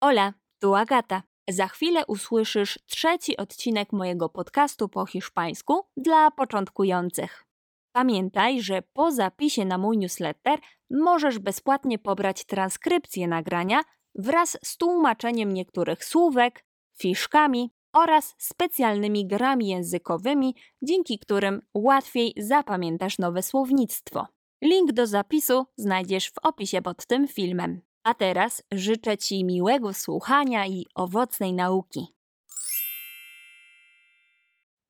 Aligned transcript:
Hola, 0.00 0.34
tu 0.60 0.74
Agata. 0.74 1.22
Za 1.48 1.68
chwilę 1.68 2.06
usłyszysz 2.06 2.78
trzeci 2.86 3.36
odcinek 3.36 3.92
mojego 3.92 4.28
podcastu 4.28 4.88
po 4.88 5.06
hiszpańsku 5.06 5.82
dla 5.96 6.30
początkujących. 6.30 7.44
Pamiętaj, 7.92 8.62
że 8.62 8.82
po 8.92 9.12
zapisie 9.12 9.64
na 9.64 9.78
mój 9.78 9.98
newsletter 9.98 10.58
możesz 10.90 11.38
bezpłatnie 11.38 11.98
pobrać 11.98 12.44
transkrypcję 12.44 13.28
nagrania 13.28 13.82
wraz 14.14 14.58
z 14.64 14.76
tłumaczeniem 14.76 15.52
niektórych 15.52 16.04
słówek, 16.04 16.64
fiszkami 16.98 17.70
oraz 17.92 18.34
specjalnymi 18.38 19.26
grami 19.26 19.68
językowymi, 19.68 20.54
dzięki 20.82 21.18
którym 21.18 21.62
łatwiej 21.74 22.34
zapamiętasz 22.36 23.18
nowe 23.18 23.42
słownictwo. 23.42 24.26
Link 24.62 24.92
do 24.92 25.06
zapisu 25.06 25.66
znajdziesz 25.76 26.30
w 26.30 26.38
opisie 26.42 26.82
pod 26.82 27.06
tym 27.06 27.28
filmem. 27.28 27.87
A 28.08 28.14
teraz 28.14 28.62
życzę 28.72 29.18
Ci 29.18 29.44
miłego 29.44 29.94
słuchania 29.94 30.66
i 30.66 30.86
owocnej. 30.94 31.56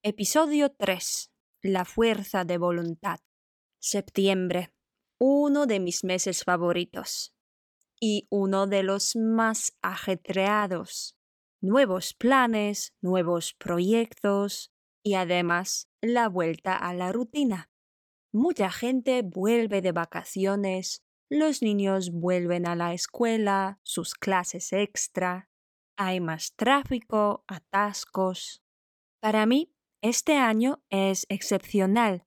Episodio 0.05 0.69
3. 0.69 1.29
La 1.65 1.85
fuerza 1.85 2.45
de 2.45 2.59
voluntad. 2.59 3.19
Septiembre. 3.81 4.69
Uno 5.19 5.67
de 5.67 5.81
mis 5.81 6.05
meses 6.05 6.45
favoritos. 6.45 7.35
Y 8.01 8.29
uno 8.31 8.69
de 8.69 8.85
los 8.85 9.17
más 9.17 9.73
ajetreados. 9.83 11.17
Nuevos 11.61 12.15
planes, 12.15 12.93
nuevos 13.03 13.53
proyectos 13.55 14.71
y 15.03 15.15
además 15.15 15.89
la 16.01 16.29
vuelta 16.29 16.77
a 16.77 16.95
la 16.95 17.11
rutina. 17.11 17.69
Mucha 18.33 18.71
gente 18.71 19.23
vuelve 19.23 19.83
de 19.83 19.91
vacaciones, 19.91 21.03
los 21.31 21.63
niños 21.63 22.11
vuelven 22.11 22.67
a 22.67 22.75
la 22.75 22.95
escuela, 22.95 23.81
sus 23.83 24.15
clases 24.15 24.73
extra, 24.73 25.49
hay 25.97 26.21
más 26.21 26.55
tráfico, 26.55 27.45
atascos. 27.49 28.63
Para 29.20 29.47
mí, 29.47 29.75
este 30.01 30.37
año 30.37 30.83
es 30.91 31.27
excepcional, 31.29 32.25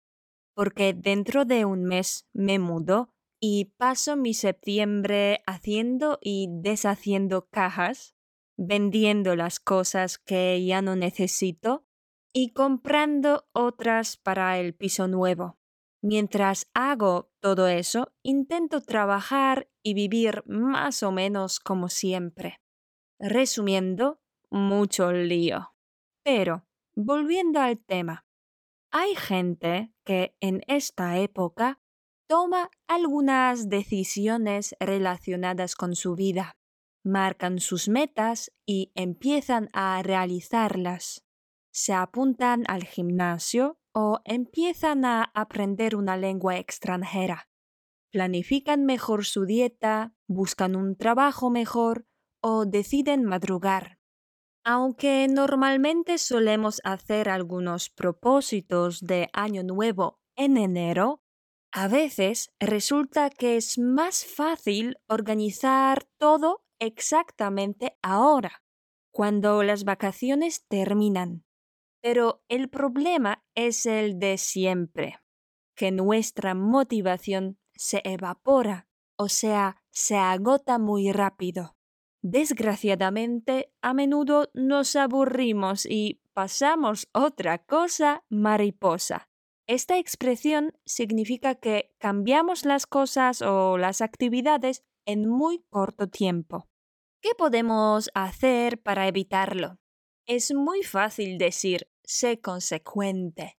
porque 0.54 0.94
dentro 0.94 1.46
de 1.46 1.64
un 1.64 1.86
mes 1.86 2.28
me 2.34 2.60
mudo 2.60 3.14
y 3.40 3.74
paso 3.78 4.18
mi 4.18 4.34
septiembre 4.34 5.42
haciendo 5.48 6.20
y 6.22 6.48
deshaciendo 6.52 7.48
cajas, 7.50 8.14
vendiendo 8.58 9.36
las 9.36 9.60
cosas 9.60 10.20
que 10.20 10.64
ya 10.64 10.82
no 10.82 10.96
necesito 10.96 11.86
y 12.34 12.52
comprando 12.52 13.48
otras 13.54 14.18
para 14.18 14.60
el 14.60 14.76
piso 14.76 15.08
nuevo. 15.08 15.61
Mientras 16.02 16.68
hago 16.74 17.32
todo 17.40 17.68
eso, 17.68 18.12
intento 18.24 18.82
trabajar 18.82 19.70
y 19.84 19.94
vivir 19.94 20.44
más 20.48 21.04
o 21.04 21.12
menos 21.12 21.60
como 21.60 21.90
siempre. 21.90 22.60
Resumiendo, 23.20 24.20
mucho 24.50 25.12
lío. 25.12 25.76
Pero, 26.24 26.68
volviendo 26.96 27.60
al 27.60 27.78
tema, 27.80 28.26
hay 28.92 29.16
gente 29.16 29.94
que 30.04 30.36
en 30.42 30.62
esta 30.68 31.18
época 31.20 31.80
toma 32.28 32.70
algunas 32.88 33.70
decisiones 33.70 34.76
relacionadas 34.80 35.76
con 35.76 35.96
su 35.96 36.16
vida, 36.16 36.58
marcan 37.04 37.60
sus 37.60 37.90
metas 37.90 38.52
y 38.66 38.92
empiezan 38.96 39.70
a 39.74 40.02
realizarlas. 40.02 41.26
Se 41.72 41.94
apuntan 41.94 42.64
al 42.68 42.84
gimnasio, 42.84 43.81
o 43.94 44.20
empiezan 44.26 45.06
a 45.06 45.24
aprender 45.34 45.96
una 45.96 46.18
lengua 46.18 46.58
extranjera. 46.58 47.50
Planifican 48.12 48.86
mejor 48.86 49.26
su 49.26 49.46
dieta, 49.46 50.14
buscan 50.28 50.76
un 50.76 50.96
trabajo 50.98 51.50
mejor 51.50 52.06
o 52.42 52.66
deciden 52.66 53.24
madrugar. 53.26 54.00
Aunque 54.64 55.28
normalmente 55.30 56.18
solemos 56.18 56.82
hacer 56.84 57.30
algunos 57.30 57.90
propósitos 57.90 59.02
de 59.02 59.30
año 59.34 59.64
nuevo 59.64 60.20
en 60.36 60.58
enero, 60.58 61.24
a 61.72 61.88
veces 61.88 62.52
resulta 62.60 63.30
que 63.30 63.58
es 63.58 63.78
más 63.80 64.26
fácil 64.26 64.98
organizar 65.08 66.06
todo 66.18 66.66
exactamente 66.80 67.98
ahora, 68.02 68.64
cuando 69.12 69.64
las 69.64 69.84
vacaciones 69.84 70.66
terminan. 70.68 71.46
Pero 72.02 72.44
el 72.50 72.70
problema 72.70 73.44
es 73.56 73.86
el 73.86 74.20
de 74.20 74.38
siempre, 74.38 75.20
que 75.76 75.92
nuestra 75.92 76.56
motivación 76.56 77.60
se 77.76 78.02
evapora, 78.04 78.88
o 79.18 79.30
sea, 79.30 79.84
se 79.92 80.18
agota 80.18 80.80
muy 80.80 81.12
rápido. 81.12 81.76
Desgraciadamente, 82.24 83.74
a 83.82 83.94
menudo 83.94 84.50
nos 84.54 84.96
aburrimos 84.96 85.86
y 85.86 86.22
pasamos 86.34 87.08
otra 87.14 87.60
cosa 87.60 88.24
mariposa. 88.30 89.30
Esta 89.68 89.98
expresión 89.98 90.74
significa 90.86 91.56
que 91.56 91.96
cambiamos 91.98 92.66
las 92.66 92.86
cosas 92.86 93.42
o 93.42 93.78
las 93.78 94.02
actividades 94.02 94.84
en 95.06 95.28
muy 95.28 95.64
corto 95.70 96.08
tiempo. 96.08 96.68
¿Qué 97.22 97.32
podemos 97.36 98.10
hacer 98.14 98.82
para 98.82 99.08
evitarlo? 99.08 99.81
Es 100.34 100.54
muy 100.54 100.82
fácil 100.82 101.38
decir 101.38 101.90
sé 102.06 102.40
consecuente. 102.40 103.58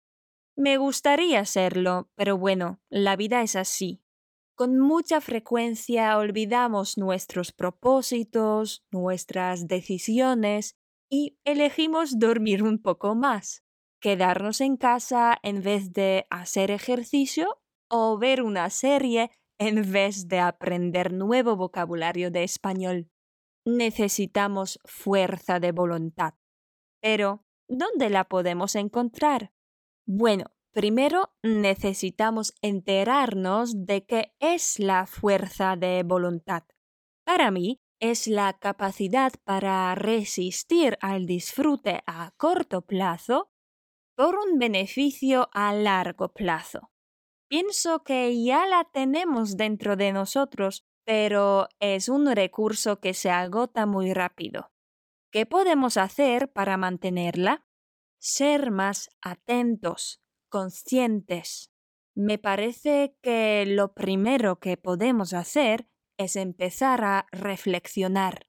Me 0.56 0.78
gustaría 0.78 1.44
serlo, 1.44 2.08
pero 2.14 2.38
bueno, 2.38 2.80
la 2.88 3.14
vida 3.14 3.42
es 3.42 3.56
así. 3.56 4.02
Con 4.54 4.78
mucha 4.78 5.20
frecuencia 5.20 6.16
olvidamos 6.16 6.96
nuestros 6.96 7.52
propósitos, 7.52 8.86
nuestras 8.90 9.68
decisiones 9.68 10.78
y 11.10 11.36
elegimos 11.44 12.18
dormir 12.18 12.62
un 12.62 12.80
poco 12.80 13.14
más, 13.14 13.62
quedarnos 14.00 14.62
en 14.62 14.78
casa 14.78 15.38
en 15.42 15.62
vez 15.62 15.92
de 15.92 16.26
hacer 16.30 16.70
ejercicio 16.70 17.60
o 17.90 18.16
ver 18.16 18.42
una 18.42 18.70
serie 18.70 19.30
en 19.58 19.92
vez 19.92 20.26
de 20.26 20.38
aprender 20.38 21.12
nuevo 21.12 21.54
vocabulario 21.54 22.30
de 22.30 22.44
español. 22.44 23.10
Necesitamos 23.66 24.80
fuerza 24.86 25.60
de 25.60 25.72
voluntad. 25.72 26.32
Pero 27.02 27.44
¿Dónde 27.74 28.10
la 28.10 28.24
podemos 28.24 28.74
encontrar? 28.74 29.50
Bueno, 30.06 30.44
primero 30.72 31.32
necesitamos 31.42 32.52
enterarnos 32.60 33.86
de 33.86 34.04
qué 34.04 34.34
es 34.40 34.78
la 34.78 35.06
fuerza 35.06 35.76
de 35.76 36.02
voluntad. 36.02 36.64
Para 37.24 37.50
mí, 37.50 37.80
es 37.98 38.26
la 38.26 38.52
capacidad 38.58 39.32
para 39.44 39.94
resistir 39.94 40.98
al 41.00 41.24
disfrute 41.24 42.02
a 42.06 42.32
corto 42.36 42.82
plazo 42.82 43.50
por 44.16 44.34
un 44.34 44.58
beneficio 44.58 45.48
a 45.52 45.72
largo 45.72 46.34
plazo. 46.34 46.90
Pienso 47.48 48.02
que 48.02 48.42
ya 48.42 48.66
la 48.66 48.84
tenemos 48.92 49.56
dentro 49.56 49.96
de 49.96 50.12
nosotros, 50.12 50.84
pero 51.06 51.68
es 51.80 52.10
un 52.10 52.30
recurso 52.34 53.00
que 53.00 53.14
se 53.14 53.30
agota 53.30 53.86
muy 53.86 54.12
rápido. 54.12 54.71
¿Qué 55.32 55.46
podemos 55.46 55.96
hacer 55.96 56.52
para 56.52 56.76
mantenerla? 56.76 57.66
Ser 58.20 58.70
más 58.70 59.08
atentos, 59.22 60.22
conscientes. 60.50 61.72
Me 62.14 62.36
parece 62.36 63.16
que 63.22 63.64
lo 63.66 63.94
primero 63.94 64.60
que 64.60 64.76
podemos 64.76 65.32
hacer 65.32 65.88
es 66.18 66.36
empezar 66.36 67.02
a 67.02 67.26
reflexionar, 67.32 68.46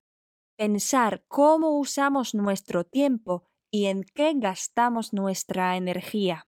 pensar 0.58 1.24
cómo 1.30 1.80
usamos 1.80 2.36
nuestro 2.36 2.84
tiempo 2.84 3.48
y 3.72 3.86
en 3.86 4.04
qué 4.04 4.34
gastamos 4.36 5.14
nuestra 5.14 5.78
energía. 5.78 6.50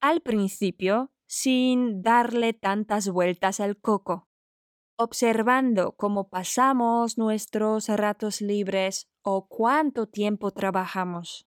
Al 0.00 0.20
principio, 0.20 1.12
sin 1.26 2.00
darle 2.00 2.52
tantas 2.52 3.08
vueltas 3.08 3.58
al 3.58 3.80
coco 3.80 4.28
observando 4.96 5.96
cómo 5.96 6.28
pasamos 6.28 7.18
nuestros 7.18 7.88
ratos 7.88 8.40
libres 8.40 9.08
o 9.22 9.48
cuánto 9.48 10.06
tiempo 10.06 10.52
trabajamos. 10.52 11.46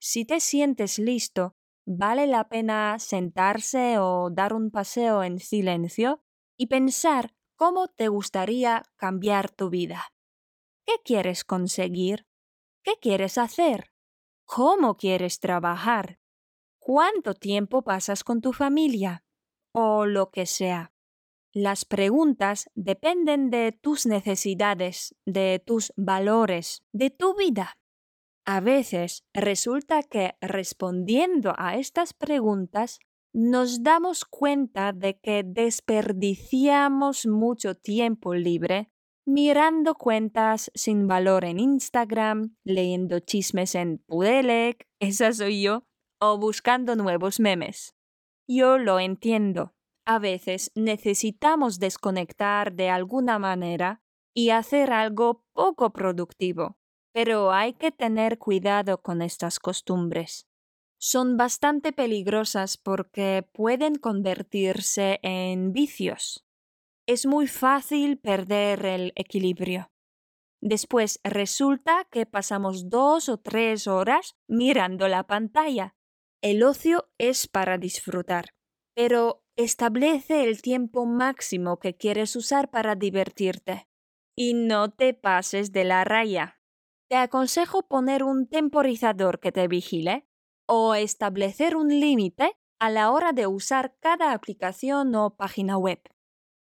Si 0.00 0.24
te 0.24 0.40
sientes 0.40 0.98
listo, 0.98 1.56
vale 1.86 2.26
la 2.26 2.48
pena 2.48 2.98
sentarse 2.98 3.98
o 3.98 4.30
dar 4.30 4.52
un 4.52 4.70
paseo 4.70 5.22
en 5.22 5.38
silencio 5.38 6.22
y 6.56 6.66
pensar 6.66 7.34
cómo 7.56 7.88
te 7.88 8.08
gustaría 8.08 8.84
cambiar 8.96 9.50
tu 9.50 9.70
vida. 9.70 10.12
¿Qué 10.84 10.94
quieres 11.04 11.44
conseguir? 11.44 12.26
¿Qué 12.82 12.94
quieres 13.00 13.38
hacer? 13.38 13.92
¿Cómo 14.44 14.96
quieres 14.96 15.40
trabajar? 15.40 16.18
¿Cuánto 16.78 17.34
tiempo 17.34 17.82
pasas 17.82 18.24
con 18.24 18.40
tu 18.40 18.52
familia? 18.52 19.24
O 19.72 20.06
lo 20.06 20.30
que 20.30 20.46
sea. 20.46 20.92
Las 21.52 21.84
preguntas 21.84 22.70
dependen 22.74 23.50
de 23.50 23.72
tus 23.72 24.06
necesidades, 24.06 25.14
de 25.26 25.62
tus 25.64 25.92
valores, 25.96 26.82
de 26.92 27.10
tu 27.10 27.34
vida. 27.36 27.78
A 28.44 28.60
veces 28.60 29.24
resulta 29.34 30.02
que 30.02 30.34
respondiendo 30.40 31.54
a 31.56 31.76
estas 31.76 32.14
preguntas 32.14 32.98
nos 33.32 33.82
damos 33.82 34.24
cuenta 34.24 34.92
de 34.92 35.18
que 35.18 35.42
desperdiciamos 35.44 37.26
mucho 37.26 37.74
tiempo 37.74 38.34
libre 38.34 38.90
mirando 39.28 39.94
cuentas 39.94 40.70
sin 40.74 41.06
valor 41.06 41.44
en 41.44 41.60
Instagram, 41.60 42.56
leyendo 42.64 43.20
chismes 43.20 43.74
en 43.74 43.98
Pudelec, 43.98 44.88
esa 45.00 45.34
soy 45.34 45.60
yo, 45.60 45.84
o 46.18 46.38
buscando 46.38 46.96
nuevos 46.96 47.38
memes. 47.38 47.94
Yo 48.48 48.78
lo 48.78 48.98
entiendo. 48.98 49.74
A 50.08 50.18
veces 50.18 50.72
necesitamos 50.74 51.78
desconectar 51.78 52.72
de 52.72 52.88
alguna 52.88 53.38
manera 53.38 54.02
y 54.34 54.50
hacer 54.50 54.92
algo 54.92 55.44
poco 55.52 55.92
productivo, 55.92 56.78
pero 57.12 57.52
hay 57.52 57.74
que 57.74 57.92
tener 57.92 58.38
cuidado 58.38 59.02
con 59.02 59.20
estas 59.20 59.58
costumbres. 59.60 60.48
Son 60.98 61.36
bastante 61.36 61.92
peligrosas 61.92 62.76
porque 62.78 63.46
pueden 63.52 63.96
convertirse 63.96 65.20
en 65.22 65.72
vicios 65.72 66.48
es 67.08 67.24
muy 67.24 67.46
fácil 67.46 68.18
perder 68.18 68.84
el 68.84 69.12
equilibrio. 69.16 69.90
Después 70.60 71.20
resulta 71.24 72.06
que 72.10 72.26
pasamos 72.26 72.90
dos 72.90 73.30
o 73.30 73.38
tres 73.38 73.86
horas 73.86 74.36
mirando 74.46 75.08
la 75.08 75.26
pantalla. 75.26 75.96
El 76.42 76.62
ocio 76.62 77.08
es 77.16 77.48
para 77.48 77.78
disfrutar, 77.78 78.50
pero 78.94 79.42
establece 79.58 80.44
el 80.44 80.62
tiempo 80.62 81.04
máximo 81.04 81.80
que 81.80 81.96
quieres 81.96 82.36
usar 82.36 82.70
para 82.70 82.94
divertirte. 82.94 83.88
Y 84.36 84.54
no 84.54 84.92
te 84.92 85.14
pases 85.14 85.72
de 85.72 85.82
la 85.82 86.04
raya. 86.04 86.60
Te 87.08 87.16
aconsejo 87.16 87.88
poner 87.88 88.22
un 88.22 88.46
temporizador 88.46 89.40
que 89.40 89.50
te 89.50 89.66
vigile 89.66 90.28
o 90.68 90.94
establecer 90.94 91.74
un 91.74 91.88
límite 91.88 92.56
a 92.78 92.88
la 92.88 93.10
hora 93.10 93.32
de 93.32 93.48
usar 93.48 93.96
cada 93.98 94.32
aplicación 94.32 95.12
o 95.16 95.34
página 95.34 95.76
web. 95.76 96.00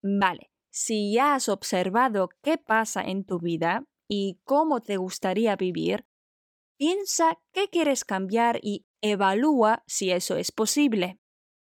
Vale, 0.01 0.53
si 0.71 1.15
ya 1.15 1.35
has 1.35 1.49
observado 1.49 2.29
qué 2.43 2.59
pasa 2.59 3.03
en 3.03 3.25
tu 3.25 3.41
vida 3.41 3.89
y 4.09 4.41
cómo 4.45 4.83
te 4.83 4.99
gustaría 4.99 5.57
vivir, 5.57 6.07
piensa 6.79 7.41
qué 7.53 7.69
quieres 7.69 8.05
cambiar 8.05 8.61
y 8.63 8.87
evalúa 9.01 9.83
si 9.89 10.13
eso 10.13 10.37
es 10.37 10.53
posible. 10.53 11.19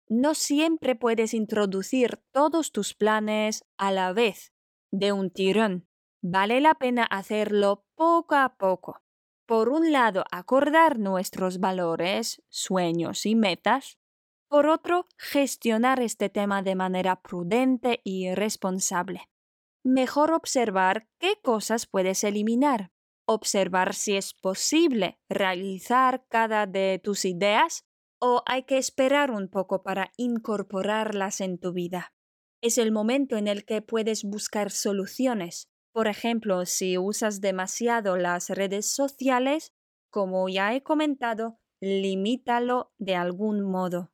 No 0.09 0.33
siempre 0.33 0.95
puedes 0.95 1.35
introducir 1.35 2.19
todos 2.31 2.71
tus 2.71 2.95
planes 2.95 3.63
a 3.77 3.91
la 3.91 4.11
vez, 4.11 4.53
de 4.91 5.11
un 5.11 5.29
tirón. 5.29 5.87
Vale 6.23 6.61
la 6.61 6.73
pena 6.73 7.03
hacerlo 7.03 7.85
poco 7.95 8.33
a 8.35 8.55
poco. 8.57 9.01
Por 9.45 9.69
un 9.69 9.91
lado, 9.91 10.25
acordar 10.31 10.97
nuestros 10.97 11.59
valores, 11.59 12.41
sueños 12.49 13.25
y 13.27 13.35
metas, 13.35 13.99
por 14.47 14.65
otro, 14.65 15.05
gestionar 15.15 15.99
este 15.99 16.29
tema 16.29 16.63
de 16.63 16.73
manera 16.73 17.21
prudente 17.21 18.01
y 18.03 18.33
responsable. 18.33 19.29
Mejor 19.83 20.33
observar 20.33 21.07
qué 21.19 21.39
cosas 21.43 21.85
puedes 21.85 22.23
eliminar, 22.23 22.91
observar 23.27 23.93
si 23.93 24.17
es 24.17 24.33
posible 24.33 25.19
realizar 25.29 26.25
cada 26.29 26.65
de 26.65 26.99
tus 27.03 27.25
ideas 27.25 27.85
o 28.19 28.43
hay 28.45 28.63
que 28.63 28.77
esperar 28.77 29.31
un 29.31 29.47
poco 29.47 29.83
para 29.83 30.11
incorporarlas 30.17 31.41
en 31.41 31.57
tu 31.57 31.73
vida. 31.73 32.13
Es 32.61 32.77
el 32.77 32.91
momento 32.91 33.37
en 33.37 33.47
el 33.47 33.65
que 33.65 33.81
puedes 33.81 34.23
buscar 34.23 34.71
soluciones. 34.71 35.69
Por 35.93 36.07
ejemplo, 36.07 36.65
si 36.65 36.97
usas 36.97 37.41
demasiado 37.41 38.17
las 38.17 38.49
redes 38.49 38.91
sociales, 38.93 39.73
como 40.11 40.49
ya 40.49 40.75
he 40.75 40.83
comentado, 40.83 41.59
limítalo 41.81 42.91
de 42.97 43.15
algún 43.15 43.61
modo. 43.61 44.11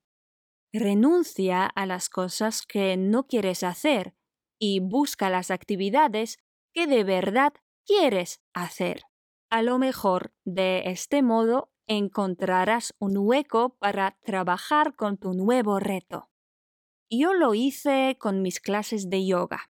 Renuncia 0.72 1.66
a 1.66 1.86
las 1.86 2.10
cosas 2.10 2.62
que 2.62 2.98
no 2.98 3.28
quieres 3.28 3.64
hacer 3.64 4.14
y 4.60 4.80
busca 4.80 5.30
las 5.30 5.50
actividades 5.50 6.38
que 6.74 6.86
de 6.86 7.04
verdad 7.04 7.54
quieres 7.86 8.42
hacer. 8.54 9.04
A 9.50 9.62
lo 9.62 9.78
mejor 9.80 10.34
de 10.44 10.84
este 10.90 11.22
modo 11.22 11.72
encontrarás 11.88 12.94
un 13.00 13.18
hueco 13.18 13.78
para 13.78 14.18
trabajar 14.24 14.96
con 14.96 15.18
tu 15.18 15.34
nuevo 15.34 15.80
reto. 15.80 16.30
Yo 17.10 17.34
lo 17.34 17.54
hice 17.54 18.18
con 18.20 18.42
mis 18.42 18.60
clases 18.60 19.10
de 19.10 19.26
yoga. 19.26 19.70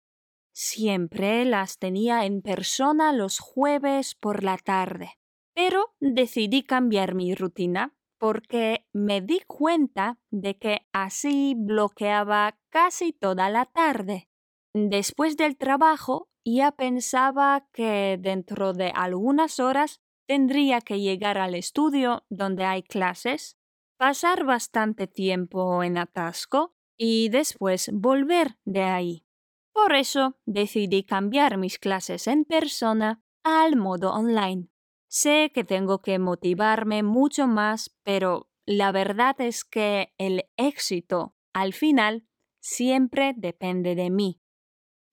Siempre 0.53 1.45
las 1.45 1.77
tenía 1.77 2.25
en 2.25 2.41
persona 2.41 3.13
los 3.13 3.39
jueves 3.39 4.15
por 4.15 4.43
la 4.43 4.57
tarde, 4.57 5.19
pero 5.53 5.93
decidí 5.99 6.63
cambiar 6.63 7.13
mi 7.13 7.35
rutina 7.35 7.95
porque 8.17 8.87
me 8.93 9.21
di 9.21 9.41
cuenta 9.45 10.19
de 10.31 10.57
que 10.57 10.87
así 10.91 11.53
bloqueaba 11.55 12.57
casi 12.69 13.13
toda 13.13 13.49
la 13.49 13.65
tarde. 13.65 14.29
Después 14.73 15.37
del 15.37 15.57
trabajo 15.57 16.29
ya 16.43 16.71
pensaba 16.71 17.67
que 17.73 18.17
dentro 18.19 18.73
de 18.73 18.91
algunas 18.95 19.59
horas 19.59 20.01
tendría 20.27 20.81
que 20.81 20.99
llegar 20.99 21.37
al 21.37 21.55
estudio 21.55 22.25
donde 22.29 22.65
hay 22.65 22.83
clases, 22.83 23.57
pasar 23.97 24.45
bastante 24.45 25.07
tiempo 25.07 25.83
en 25.83 25.97
atasco 25.97 26.75
y 26.97 27.29
después 27.29 27.89
volver 27.93 28.57
de 28.65 28.83
ahí. 28.83 29.25
Por 29.73 29.93
eso 29.93 30.37
decidí 30.45 31.03
cambiar 31.03 31.57
mis 31.57 31.79
clases 31.79 32.27
en 32.27 32.45
persona 32.45 33.23
al 33.43 33.75
modo 33.75 34.11
online. 34.11 34.69
Sé 35.07 35.51
que 35.53 35.63
tengo 35.63 36.01
que 36.01 36.19
motivarme 36.19 37.03
mucho 37.03 37.47
más, 37.47 37.95
pero 38.03 38.49
la 38.65 38.91
verdad 38.91 39.39
es 39.39 39.63
que 39.63 40.13
el 40.17 40.49
éxito, 40.57 41.35
al 41.53 41.73
final, 41.73 42.27
siempre 42.59 43.33
depende 43.37 43.95
de 43.95 44.09
mí, 44.09 44.41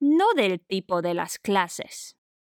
no 0.00 0.34
del 0.34 0.60
tipo 0.60 1.02
de 1.02 1.14
las 1.14 1.38
clases. 1.38 2.16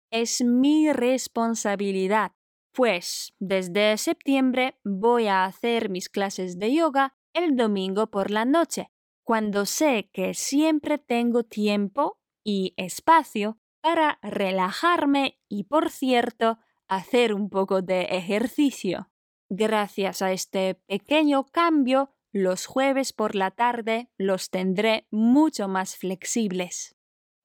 Es 0.10 0.42
mi 0.44 0.92
responsabilidad, 0.92 2.31
pues 2.77 3.33
desde 3.39 3.97
septiembre 3.97 4.79
voy 4.83 5.25
a 5.25 5.45
hacer 5.45 5.89
mis 5.89 6.09
clases 6.09 6.59
de 6.59 6.75
yoga 6.75 7.18
el 7.33 7.56
domingo 7.56 8.12
por 8.12 8.29
la 8.29 8.45
noche, 8.45 8.91
cuando 9.24 9.65
sé 9.65 10.12
que 10.13 10.35
siempre 10.35 11.00
tengo 11.00 11.41
tiempo 11.41 12.19
y 12.44 12.75
espacio 12.77 13.57
para 13.81 14.19
relajarme 14.21 15.39
y, 15.50 15.63
por 15.63 15.89
cierto, 15.89 16.59
hacer 16.88 17.33
un 17.33 17.50
poco 17.50 17.81
de 17.81 18.01
ejercicio. 18.01 19.09
Gracias 19.50 20.21
a 20.21 20.31
este 20.31 20.75
pequeño 20.75 21.47
cambio, 21.47 22.13
los 22.31 22.68
jueves 22.68 23.12
por 23.12 23.33
la 23.33 23.50
tarde 23.50 24.12
los 24.19 24.51
tendré 24.51 25.07
mucho 25.09 25.68
más 25.68 25.95
flexibles. 25.95 26.96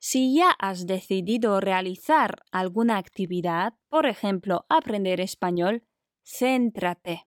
Si 0.04 0.34
ya 0.34 0.50
has 0.58 0.88
decidido 0.88 1.60
realizar 1.60 2.42
alguna 2.50 2.98
actividad, 2.98 3.74
por 3.88 4.06
ejemplo, 4.06 4.66
aprender 4.68 5.20
español, 5.20 5.84
céntrate. 6.24 7.28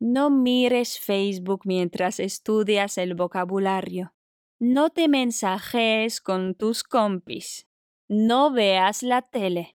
No 0.00 0.30
mires 0.30 0.98
Facebook 0.98 1.60
mientras 1.66 2.18
estudias 2.18 2.96
el 2.96 3.16
vocabulario. 3.16 4.14
No 4.58 4.88
te 4.88 5.08
mensajes 5.08 6.22
con 6.22 6.54
tus 6.54 6.84
compis. 6.84 7.68
No 8.08 8.50
veas 8.50 9.02
la 9.02 9.20
tele. 9.20 9.76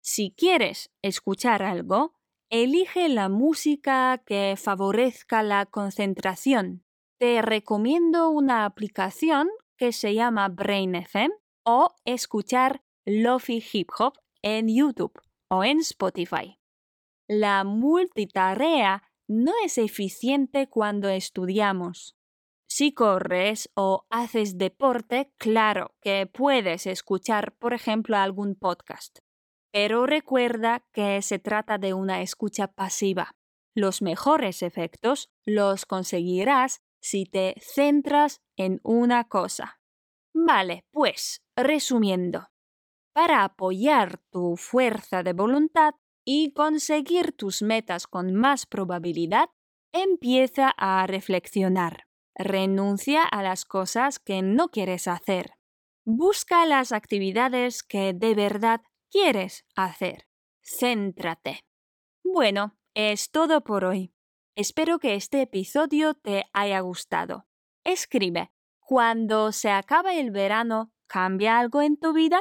Si 0.00 0.34
quieres 0.34 0.90
escuchar 1.02 1.62
algo, 1.62 2.14
elige 2.48 3.10
la 3.10 3.28
música 3.28 4.22
que 4.24 4.54
favorezca 4.56 5.42
la 5.42 5.66
concentración. 5.66 6.86
Te 7.18 7.42
recomiendo 7.42 8.30
una 8.30 8.64
aplicación 8.64 9.50
que 9.76 9.92
se 9.92 10.14
llama 10.14 10.48
Brain 10.48 10.94
FM 10.94 11.34
o 11.66 11.94
escuchar 12.04 12.82
Lofi 13.04 13.62
Hip 13.72 13.90
Hop 13.98 14.14
en 14.42 14.68
YouTube 14.68 15.20
o 15.50 15.64
en 15.64 15.80
Spotify. 15.80 16.58
La 17.28 17.64
multitarea 17.64 19.02
no 19.28 19.52
es 19.64 19.76
eficiente 19.76 20.68
cuando 20.68 21.08
estudiamos. 21.08 22.16
Si 22.68 22.94
corres 22.94 23.70
o 23.74 24.06
haces 24.10 24.56
deporte, 24.56 25.32
claro 25.36 25.94
que 26.00 26.26
puedes 26.26 26.86
escuchar, 26.86 27.56
por 27.56 27.74
ejemplo, 27.74 28.16
algún 28.16 28.54
podcast 28.54 29.18
pero 29.76 30.06
recuerda 30.06 30.86
que 30.94 31.20
se 31.20 31.38
trata 31.38 31.76
de 31.76 31.92
una 31.92 32.22
escucha 32.22 32.66
pasiva. 32.66 33.36
Los 33.74 34.00
mejores 34.00 34.62
efectos 34.62 35.28
los 35.44 35.84
conseguirás 35.84 36.80
si 37.02 37.26
te 37.26 37.56
centras 37.60 38.40
en 38.56 38.80
una 38.84 39.28
cosa. 39.28 39.78
Vale, 40.32 40.86
pues, 40.92 41.42
resumiendo, 41.56 42.48
para 43.12 43.44
apoyar 43.44 44.18
tu 44.30 44.56
fuerza 44.56 45.22
de 45.22 45.32
voluntad 45.32 45.94
y 46.24 46.52
conseguir 46.52 47.32
tus 47.32 47.62
metas 47.62 48.06
con 48.06 48.34
más 48.34 48.66
probabilidad, 48.66 49.48
empieza 49.92 50.74
a 50.76 51.06
reflexionar. 51.06 52.08
Renuncia 52.34 53.24
a 53.24 53.42
las 53.42 53.64
cosas 53.64 54.18
que 54.18 54.42
no 54.42 54.68
quieres 54.68 55.08
hacer. 55.08 55.52
Busca 56.04 56.66
las 56.66 56.92
actividades 56.92 57.82
que 57.82 58.12
de 58.12 58.34
verdad 58.34 58.82
quieres 59.10 59.64
hacer. 59.74 60.28
Céntrate. 60.62 61.64
Bueno, 62.22 62.76
es 62.94 63.30
todo 63.30 63.62
por 63.64 63.84
hoy. 63.84 64.12
Espero 64.56 64.98
que 64.98 65.14
este 65.14 65.42
episodio 65.42 66.14
te 66.14 66.44
haya 66.52 66.80
gustado. 66.80 67.46
Escribe, 67.84 68.50
cuando 68.80 69.52
se 69.52 69.70
acaba 69.70 70.14
el 70.14 70.30
verano, 70.30 70.92
¿cambia 71.06 71.58
algo 71.58 71.82
en 71.82 71.96
tu 71.96 72.12
vida? 72.12 72.40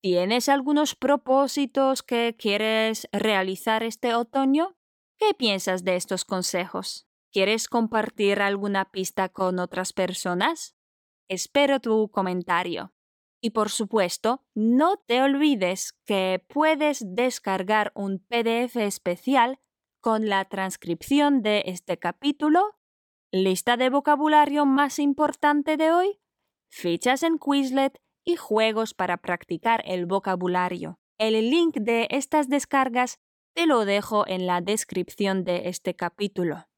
¿Tienes 0.00 0.48
algunos 0.48 0.94
propósitos 0.94 2.02
que 2.02 2.36
quieres 2.38 3.08
realizar 3.12 3.82
este 3.82 4.14
otoño? 4.14 4.76
¿Qué 5.18 5.34
piensas 5.34 5.84
de 5.84 5.96
estos 5.96 6.24
consejos? 6.24 7.08
¿Quieres 7.32 7.68
compartir 7.68 8.40
alguna 8.40 8.90
pista 8.90 9.28
con 9.28 9.58
otras 9.58 9.92
personas? 9.92 10.76
Espero 11.28 11.80
tu 11.80 12.10
comentario. 12.10 12.94
Y 13.40 13.50
por 13.50 13.70
supuesto, 13.70 14.44
no 14.54 14.96
te 15.06 15.22
olvides 15.22 15.92
que 16.04 16.44
puedes 16.48 17.04
descargar 17.14 17.92
un 17.94 18.18
PDF 18.18 18.76
especial 18.76 19.60
con 20.00 20.28
la 20.28 20.44
transcripción 20.46 21.42
de 21.42 21.64
este 21.66 21.98
capítulo, 21.98 22.78
lista 23.32 23.76
de 23.76 23.90
vocabulario 23.90 24.64
más 24.64 24.98
importante 24.98 25.76
de 25.76 25.92
hoy, 25.92 26.20
fichas 26.70 27.22
en 27.22 27.38
Quizlet 27.38 28.00
y 28.24 28.36
juegos 28.36 28.94
para 28.94 29.16
practicar 29.16 29.82
el 29.86 30.06
vocabulario. 30.06 30.98
El 31.18 31.50
link 31.50 31.76
de 31.76 32.06
estas 32.10 32.48
descargas 32.48 33.18
te 33.54 33.66
lo 33.66 33.84
dejo 33.84 34.26
en 34.26 34.46
la 34.46 34.60
descripción 34.60 35.44
de 35.44 35.68
este 35.68 35.94
capítulo. 35.94 36.68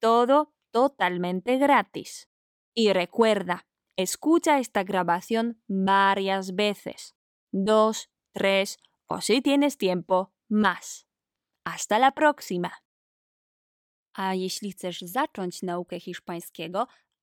Todo 0.00 0.54
totalmente 0.70 1.58
gratis. 1.58 2.28
Y 2.74 2.92
recuerda, 2.92 3.66
Escucha 3.96 4.58
esta 4.58 4.84
grabación 4.84 5.62
varias 5.68 6.54
veces, 6.54 7.14
dos, 7.52 8.10
tres 8.32 8.78
o 9.06 9.20
si 9.20 9.42
tienes 9.42 9.76
tiempo, 9.76 10.32
más. 10.48 11.06
Hasta 11.64 11.98
la 11.98 12.12
próxima! 12.12 12.82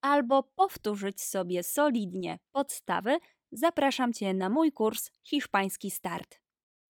Albo 0.01 0.43
powtórzyć 0.43 1.21
sobie 1.21 1.63
solidnie 1.63 2.39
podstawy, 2.51 3.17
zapraszam 3.51 4.13
Cię 4.13 4.33
na 4.33 4.49
mój 4.49 4.71
kurs 4.71 5.11
Hiszpański 5.23 5.91
Start. 5.91 6.39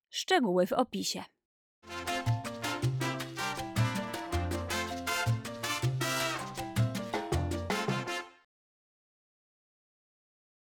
Szczegóły 0.10 0.68
w 0.68 0.74
opisie. 0.74 1.24